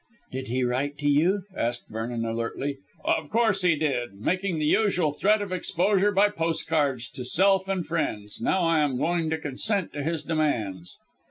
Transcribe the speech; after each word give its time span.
"Did 0.31 0.47
he 0.47 0.63
write 0.63 0.97
to 0.97 1.07
you?" 1.07 1.43
asked 1.55 1.83
Vernon 1.87 2.25
alertly. 2.25 2.79
"Of 3.05 3.29
course 3.29 3.61
he 3.61 3.75
did, 3.75 4.13
making 4.15 4.57
the 4.57 4.65
usual 4.65 5.11
threat 5.11 5.43
of 5.43 5.51
exposure 5.51 6.11
by 6.11 6.29
postcards 6.29 7.07
to 7.09 7.23
self 7.23 7.69
and 7.69 7.85
friends. 7.85 8.41
Now 8.41 8.63
I 8.63 8.79
am 8.79 8.97
going 8.97 9.29
to 9.29 9.37
consent 9.37 9.93
to 9.93 10.01
his 10.01 10.23
demands." 10.23 10.97